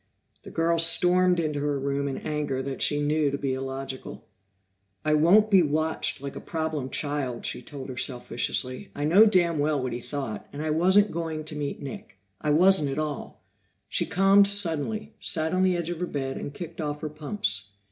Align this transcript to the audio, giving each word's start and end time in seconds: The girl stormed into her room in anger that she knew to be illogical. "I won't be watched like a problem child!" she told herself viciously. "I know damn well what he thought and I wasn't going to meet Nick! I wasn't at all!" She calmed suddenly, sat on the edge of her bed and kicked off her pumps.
The 0.41 0.49
girl 0.49 0.79
stormed 0.79 1.39
into 1.39 1.59
her 1.59 1.79
room 1.79 2.07
in 2.07 2.17
anger 2.17 2.63
that 2.63 2.81
she 2.81 2.99
knew 3.03 3.29
to 3.29 3.37
be 3.37 3.53
illogical. 3.53 4.27
"I 5.05 5.13
won't 5.13 5.51
be 5.51 5.61
watched 5.61 6.21
like 6.23 6.35
a 6.35 6.39
problem 6.41 6.89
child!" 6.89 7.45
she 7.45 7.61
told 7.61 7.87
herself 7.87 8.27
viciously. 8.27 8.89
"I 8.95 9.05
know 9.05 9.27
damn 9.27 9.59
well 9.59 9.79
what 9.79 9.93
he 9.93 9.99
thought 9.99 10.47
and 10.51 10.63
I 10.63 10.71
wasn't 10.71 11.11
going 11.11 11.43
to 11.43 11.55
meet 11.55 11.83
Nick! 11.83 12.17
I 12.41 12.49
wasn't 12.49 12.89
at 12.89 12.97
all!" 12.97 13.43
She 13.89 14.07
calmed 14.07 14.47
suddenly, 14.47 15.13
sat 15.19 15.53
on 15.53 15.61
the 15.61 15.77
edge 15.77 15.91
of 15.91 15.99
her 15.99 16.07
bed 16.07 16.35
and 16.35 16.51
kicked 16.51 16.81
off 16.81 17.01
her 17.01 17.07
pumps. 17.09 17.73